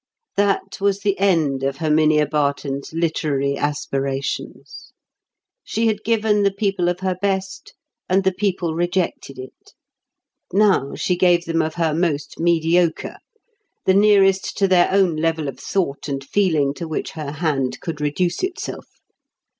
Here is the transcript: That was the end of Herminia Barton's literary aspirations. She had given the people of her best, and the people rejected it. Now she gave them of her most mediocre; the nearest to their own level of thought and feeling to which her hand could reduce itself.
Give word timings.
That 0.35 0.81
was 0.81 1.01
the 1.01 1.19
end 1.19 1.61
of 1.61 1.77
Herminia 1.77 2.25
Barton's 2.25 2.91
literary 2.91 3.55
aspirations. 3.55 4.93
She 5.63 5.85
had 5.85 6.03
given 6.03 6.41
the 6.41 6.51
people 6.51 6.89
of 6.89 7.01
her 7.01 7.15
best, 7.21 7.75
and 8.09 8.23
the 8.23 8.31
people 8.31 8.73
rejected 8.73 9.37
it. 9.37 9.75
Now 10.51 10.95
she 10.95 11.15
gave 11.15 11.45
them 11.45 11.61
of 11.61 11.75
her 11.75 11.93
most 11.93 12.39
mediocre; 12.39 13.17
the 13.85 13.93
nearest 13.93 14.57
to 14.57 14.67
their 14.67 14.89
own 14.91 15.17
level 15.17 15.47
of 15.47 15.59
thought 15.59 16.07
and 16.07 16.23
feeling 16.23 16.73
to 16.77 16.87
which 16.87 17.11
her 17.11 17.33
hand 17.33 17.79
could 17.79 18.01
reduce 18.01 18.41
itself. 18.41 18.87